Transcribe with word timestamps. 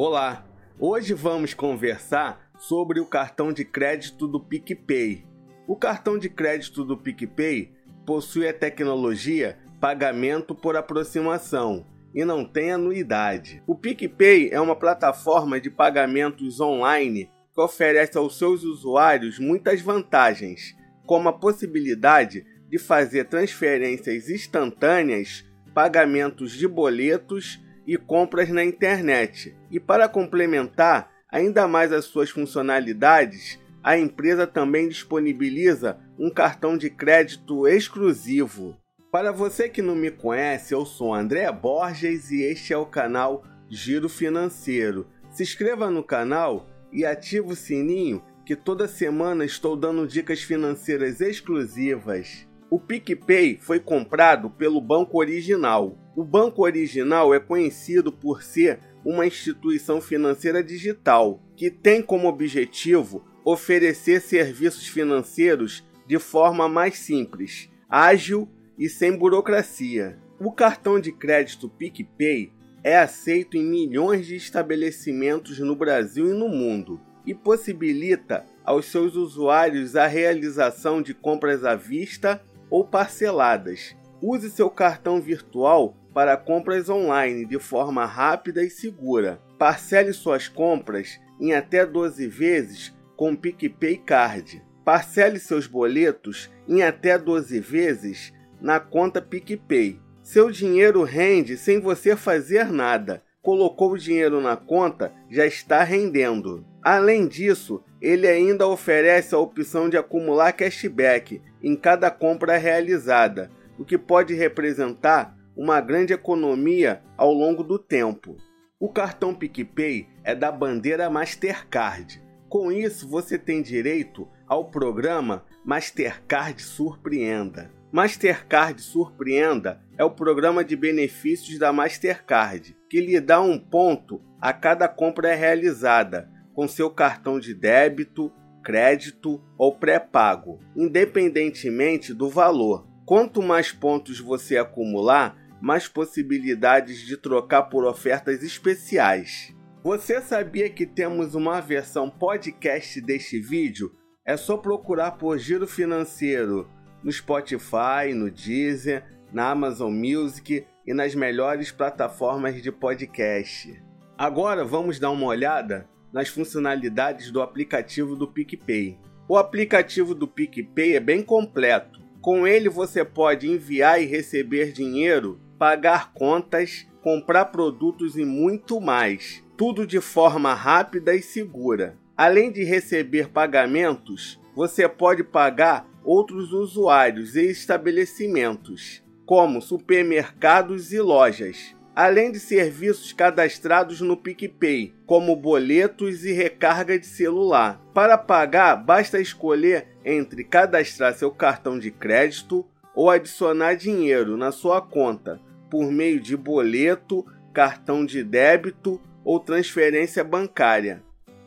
Olá, 0.00 0.46
hoje 0.78 1.12
vamos 1.12 1.54
conversar 1.54 2.52
sobre 2.56 3.00
o 3.00 3.04
cartão 3.04 3.52
de 3.52 3.64
crédito 3.64 4.28
do 4.28 4.38
PicPay. 4.38 5.26
O 5.66 5.74
cartão 5.74 6.16
de 6.16 6.28
crédito 6.28 6.84
do 6.84 6.96
PicPay 6.96 7.72
possui 8.06 8.46
a 8.46 8.54
tecnologia 8.54 9.58
pagamento 9.80 10.54
por 10.54 10.76
aproximação 10.76 11.84
e 12.14 12.24
não 12.24 12.44
tem 12.44 12.70
anuidade. 12.70 13.60
O 13.66 13.74
PicPay 13.74 14.50
é 14.52 14.60
uma 14.60 14.76
plataforma 14.76 15.60
de 15.60 15.68
pagamentos 15.68 16.60
online 16.60 17.28
que 17.52 17.60
oferece 17.60 18.16
aos 18.16 18.38
seus 18.38 18.62
usuários 18.62 19.40
muitas 19.40 19.80
vantagens, 19.80 20.76
como 21.06 21.28
a 21.28 21.32
possibilidade 21.32 22.46
de 22.70 22.78
fazer 22.78 23.24
transferências 23.24 24.30
instantâneas, 24.30 25.44
pagamentos 25.74 26.52
de 26.52 26.68
boletos 26.68 27.58
e 27.88 27.96
compras 27.96 28.50
na 28.50 28.62
internet. 28.62 29.56
E 29.70 29.80
para 29.80 30.06
complementar 30.06 31.10
ainda 31.30 31.66
mais 31.66 31.90
as 31.90 32.04
suas 32.04 32.28
funcionalidades, 32.28 33.58
a 33.82 33.98
empresa 33.98 34.46
também 34.46 34.90
disponibiliza 34.90 35.98
um 36.18 36.28
cartão 36.28 36.76
de 36.76 36.90
crédito 36.90 37.66
exclusivo. 37.66 38.76
Para 39.10 39.32
você 39.32 39.70
que 39.70 39.80
não 39.80 39.96
me 39.96 40.10
conhece, 40.10 40.74
eu 40.74 40.84
sou 40.84 41.14
André 41.14 41.50
Borges 41.50 42.30
e 42.30 42.42
este 42.42 42.74
é 42.74 42.76
o 42.76 42.84
canal 42.84 43.42
Giro 43.70 44.10
Financeiro. 44.10 45.06
Se 45.30 45.42
inscreva 45.42 45.90
no 45.90 46.04
canal 46.04 46.68
e 46.92 47.06
ative 47.06 47.52
o 47.52 47.56
sininho 47.56 48.22
que 48.44 48.54
toda 48.54 48.86
semana 48.86 49.46
estou 49.46 49.74
dando 49.74 50.06
dicas 50.06 50.42
financeiras 50.42 51.22
exclusivas. 51.22 52.47
O 52.70 52.78
PicPay 52.78 53.58
foi 53.58 53.80
comprado 53.80 54.50
pelo 54.50 54.78
Banco 54.78 55.18
Original. 55.18 55.96
O 56.14 56.22
Banco 56.22 56.62
Original 56.62 57.32
é 57.32 57.40
conhecido 57.40 58.12
por 58.12 58.42
ser 58.42 58.78
uma 59.02 59.26
instituição 59.26 60.02
financeira 60.02 60.62
digital 60.62 61.40
que 61.56 61.70
tem 61.70 62.02
como 62.02 62.28
objetivo 62.28 63.24
oferecer 63.42 64.20
serviços 64.20 64.86
financeiros 64.86 65.82
de 66.06 66.18
forma 66.18 66.68
mais 66.68 66.98
simples, 66.98 67.70
ágil 67.88 68.46
e 68.78 68.86
sem 68.86 69.16
burocracia. 69.16 70.18
O 70.38 70.52
cartão 70.52 71.00
de 71.00 71.10
crédito 71.10 71.70
PicPay 71.70 72.52
é 72.84 72.98
aceito 72.98 73.56
em 73.56 73.64
milhões 73.64 74.26
de 74.26 74.36
estabelecimentos 74.36 75.58
no 75.58 75.74
Brasil 75.74 76.28
e 76.28 76.34
no 76.34 76.50
mundo 76.50 77.00
e 77.24 77.34
possibilita 77.34 78.44
aos 78.62 78.86
seus 78.86 79.14
usuários 79.14 79.96
a 79.96 80.06
realização 80.06 81.00
de 81.00 81.14
compras 81.14 81.64
à 81.64 81.74
vista 81.74 82.42
ou 82.70 82.84
parceladas. 82.84 83.96
Use 84.20 84.50
seu 84.50 84.68
cartão 84.68 85.20
virtual 85.20 85.96
para 86.12 86.36
compras 86.36 86.88
online 86.88 87.44
de 87.44 87.58
forma 87.58 88.04
rápida 88.04 88.62
e 88.64 88.70
segura. 88.70 89.40
Parcele 89.56 90.12
suas 90.12 90.48
compras 90.48 91.20
em 91.40 91.52
até 91.52 91.86
12 91.86 92.26
vezes 92.26 92.94
com 93.16 93.36
PicPay 93.36 93.98
Card. 93.98 94.62
Parcele 94.84 95.38
seus 95.38 95.66
boletos 95.66 96.50
em 96.66 96.82
até 96.82 97.18
12 97.18 97.60
vezes 97.60 98.32
na 98.60 98.80
conta 98.80 99.22
PicPay. 99.22 100.00
Seu 100.22 100.50
dinheiro 100.50 101.04
rende 101.04 101.56
sem 101.56 101.80
você 101.80 102.16
fazer 102.16 102.70
nada. 102.72 103.22
Colocou 103.40 103.92
o 103.92 103.98
dinheiro 103.98 104.40
na 104.40 104.56
conta, 104.56 105.12
já 105.30 105.46
está 105.46 105.82
rendendo. 105.82 106.66
Além 106.82 107.26
disso, 107.26 107.82
ele 108.00 108.26
ainda 108.26 108.66
oferece 108.66 109.34
a 109.34 109.38
opção 109.38 109.88
de 109.88 109.96
acumular 109.96 110.52
cashback 110.52 111.40
em 111.62 111.76
cada 111.76 112.10
compra 112.10 112.56
realizada, 112.56 113.50
o 113.78 113.84
que 113.84 113.98
pode 113.98 114.34
representar 114.34 115.36
uma 115.56 115.80
grande 115.80 116.12
economia 116.12 117.02
ao 117.16 117.32
longo 117.32 117.62
do 117.62 117.78
tempo. 117.78 118.36
O 118.78 118.88
cartão 118.88 119.34
PicPay 119.34 120.08
é 120.22 120.34
da 120.34 120.52
bandeira 120.52 121.10
Mastercard. 121.10 122.22
Com 122.48 122.70
isso, 122.70 123.08
você 123.08 123.36
tem 123.36 123.60
direito 123.60 124.28
ao 124.46 124.70
programa 124.70 125.44
Mastercard 125.64 126.62
Surpreenda. 126.62 127.70
Mastercard 127.90 128.80
Surpreenda 128.80 129.80
é 129.96 130.04
o 130.04 130.10
programa 130.10 130.64
de 130.64 130.76
benefícios 130.76 131.58
da 131.58 131.72
Mastercard, 131.72 132.76
que 132.88 133.00
lhe 133.00 133.20
dá 133.20 133.40
um 133.40 133.58
ponto 133.58 134.22
a 134.40 134.52
cada 134.52 134.86
compra 134.86 135.34
realizada 135.34 136.30
com 136.54 136.68
seu 136.68 136.90
cartão 136.90 137.40
de 137.40 137.54
débito, 137.54 138.32
crédito 138.62 139.42
ou 139.56 139.74
pré-pago, 139.76 140.60
independentemente 140.76 142.12
do 142.12 142.28
valor. 142.28 142.86
Quanto 143.04 143.42
mais 143.42 143.72
pontos 143.72 144.20
você 144.20 144.58
acumular, 144.58 145.36
mais 145.60 145.88
possibilidades 145.88 147.00
de 147.00 147.16
trocar 147.16 147.64
por 147.64 147.84
ofertas 147.84 148.42
especiais. 148.42 149.54
Você 149.82 150.20
sabia 150.20 150.68
que 150.68 150.86
temos 150.86 151.34
uma 151.34 151.60
versão 151.60 152.10
podcast 152.10 153.00
deste 153.00 153.40
vídeo? 153.40 153.94
É 154.24 154.36
só 154.36 154.56
procurar 154.56 155.12
por 155.12 155.38
Giro 155.38 155.66
Financeiro 155.66 156.68
no 157.02 157.10
Spotify, 157.10 158.12
no 158.14 158.30
Deezer, 158.30 159.04
na 159.32 159.50
Amazon 159.50 159.92
Music 159.92 160.66
e 160.86 160.94
nas 160.94 161.14
melhores 161.14 161.70
plataformas 161.70 162.60
de 162.60 162.70
podcast. 162.72 163.82
Agora 164.16 164.64
vamos 164.64 164.98
dar 164.98 165.10
uma 165.10 165.26
olhada 165.26 165.88
nas 166.12 166.28
funcionalidades 166.28 167.30
do 167.30 167.40
aplicativo 167.40 168.16
do 168.16 168.26
PicPay. 168.26 168.98
O 169.28 169.36
aplicativo 169.36 170.14
do 170.14 170.26
PicPay 170.26 170.96
é 170.96 171.00
bem 171.00 171.22
completo. 171.22 172.00
Com 172.20 172.46
ele 172.46 172.68
você 172.68 173.04
pode 173.04 173.48
enviar 173.48 174.02
e 174.02 174.06
receber 174.06 174.72
dinheiro, 174.72 175.40
pagar 175.58 176.12
contas, 176.12 176.86
comprar 177.02 177.46
produtos 177.46 178.16
e 178.16 178.24
muito 178.24 178.80
mais. 178.80 179.44
Tudo 179.56 179.86
de 179.86 180.00
forma 180.00 180.54
rápida 180.54 181.14
e 181.14 181.22
segura. 181.22 181.96
Além 182.16 182.50
de 182.50 182.64
receber 182.64 183.28
pagamentos, 183.28 184.40
você 184.54 184.88
pode 184.88 185.22
pagar 185.22 185.88
outros 186.02 186.52
usuários 186.52 187.36
e 187.36 187.42
estabelecimentos, 187.42 189.04
como 189.24 189.60
supermercados 189.60 190.92
e 190.92 191.00
lojas 191.00 191.77
além 191.98 192.30
de 192.30 192.38
serviços 192.38 193.12
cadastrados 193.12 194.00
no 194.00 194.16
PicPay, 194.16 194.94
como 195.04 195.34
boletos 195.34 196.24
e 196.24 196.30
recarga 196.30 196.96
de 196.96 197.04
celular. 197.04 197.82
Para 197.92 198.16
pagar, 198.16 198.76
basta 198.76 199.20
escolher 199.20 199.88
entre 200.04 200.44
cadastrar 200.44 201.12
seu 201.14 201.28
cartão 201.32 201.76
de 201.76 201.90
crédito 201.90 202.64
ou 202.94 203.10
adicionar 203.10 203.74
dinheiro 203.74 204.36
na 204.36 204.52
sua 204.52 204.80
conta 204.80 205.40
por 205.68 205.90
meio 205.90 206.20
de 206.20 206.36
boleto, 206.36 207.26
cartão 207.52 208.06
de 208.06 208.22
débito 208.22 209.00
ou 209.24 209.40
transferência 209.40 210.22
bancária. 210.22 211.02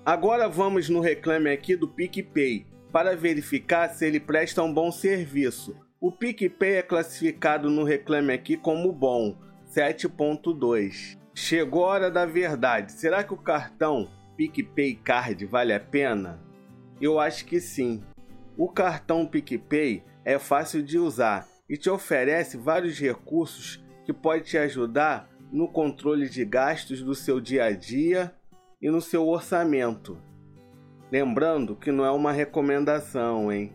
Agora 0.06 0.50
vamos 0.50 0.89
no 0.89 1.00
reclame 1.00 1.50
aqui 1.50 1.78
do 1.78 1.88
PicPay 1.88 2.66
para 2.91 3.16
verificar 3.16 3.88
se 3.88 4.06
ele 4.06 4.19
presta 4.19 4.62
um 4.62 4.73
bom 4.73 4.91
serviço. 4.91 5.78
O 5.97 6.12
PicPay 6.12 6.73
é 6.73 6.81
classificado 6.81 7.69
no 7.69 7.85
reclame 7.85 8.33
aqui 8.33 8.57
como 8.57 8.91
bom 8.91 9.50
7.2. 9.72 11.18
Chegou 11.34 11.86
a 11.86 11.88
hora 11.88 12.12
da 12.12 12.26
verdade. 12.26 12.92
Será 12.92 13.24
que 13.24 13.34
o 13.34 13.38
cartão 13.38 14.09
PicPay 14.36 14.96
Card 14.96 15.46
vale 15.46 15.74
a 15.74 15.80
pena? 15.80 16.42
Eu 17.00 17.18
acho 17.18 17.46
que 17.46 17.62
sim. 17.62 18.04
O 18.58 18.68
cartão 18.68 19.26
PicPay 19.26 20.04
é 20.26 20.38
fácil 20.38 20.84
de 20.84 21.00
usar 21.00 21.48
e 21.70 21.78
te 21.78 21.90
oferece 21.90 22.58
vários 22.58 23.00
recursos 23.00 23.81
que 24.04 24.12
podem 24.12 24.44
te 24.44 24.58
ajudar 24.58 25.30
no 25.50 25.70
controle 25.70 26.28
de 26.28 26.44
gastos 26.44 27.02
do 27.02 27.16
seu 27.16 27.40
dia 27.40 27.64
a 27.64 27.72
dia 27.72 28.36
e 28.81 28.90
no 28.90 29.00
seu 29.00 29.26
orçamento. 29.26 30.18
Lembrando 31.10 31.78
que 31.78 31.94
não 31.94 32.04
é 32.04 32.12
uma 32.12 32.34
recomendação, 32.34 33.50
hein? 33.50 33.72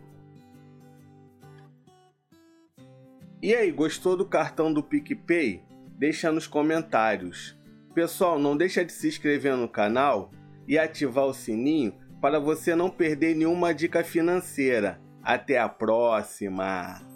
E 3.43 3.55
aí, 3.55 3.71
gostou 3.71 4.15
do 4.15 4.27
cartão 4.27 4.73
do 4.73 4.83
PicPay? 4.83 5.63
Deixa 5.99 6.31
nos 6.31 6.47
comentários. 6.47 7.59
Pessoal, 7.95 8.39
não 8.39 8.57
deixa 8.57 8.85
de 8.85 8.93
se 8.93 9.09
inscrever 9.09 9.57
no 9.57 9.69
canal 9.69 10.31
e 10.69 10.79
ativar 10.79 11.25
o 11.25 11.35
sininho 11.35 11.95
para 12.21 12.39
você 12.39 12.75
não 12.75 12.91
perder 12.91 13.35
nenhuma 13.35 13.73
dica 13.73 14.05
financeira. 14.05 15.01
Até 15.23 15.59
a 15.59 15.69
próxima! 15.69 17.16